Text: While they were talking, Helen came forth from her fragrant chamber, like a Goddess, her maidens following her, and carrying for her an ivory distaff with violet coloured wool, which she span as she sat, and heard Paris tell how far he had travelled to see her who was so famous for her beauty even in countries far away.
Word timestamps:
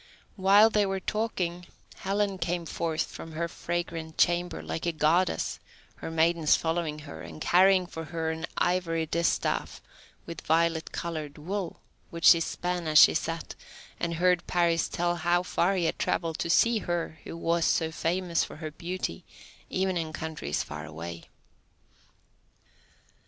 While 0.35 0.71
they 0.71 0.87
were 0.87 0.99
talking, 0.99 1.67
Helen 1.97 2.39
came 2.39 2.65
forth 2.65 3.03
from 3.05 3.33
her 3.33 3.47
fragrant 3.47 4.17
chamber, 4.17 4.63
like 4.63 4.87
a 4.87 4.91
Goddess, 4.91 5.59
her 5.97 6.09
maidens 6.09 6.55
following 6.55 6.97
her, 7.05 7.21
and 7.21 7.39
carrying 7.39 7.85
for 7.85 8.05
her 8.05 8.31
an 8.31 8.47
ivory 8.57 9.05
distaff 9.05 9.79
with 10.25 10.41
violet 10.41 10.91
coloured 10.91 11.37
wool, 11.37 11.81
which 12.09 12.25
she 12.25 12.39
span 12.39 12.87
as 12.87 12.97
she 12.97 13.13
sat, 13.13 13.53
and 13.99 14.15
heard 14.15 14.47
Paris 14.47 14.89
tell 14.89 15.17
how 15.17 15.43
far 15.43 15.75
he 15.75 15.85
had 15.85 15.99
travelled 15.99 16.39
to 16.39 16.49
see 16.49 16.79
her 16.79 17.19
who 17.23 17.37
was 17.37 17.63
so 17.63 17.91
famous 17.91 18.43
for 18.43 18.55
her 18.55 18.71
beauty 18.71 19.23
even 19.69 19.97
in 19.97 20.13
countries 20.13 20.63
far 20.63 20.83
away. 20.83 21.25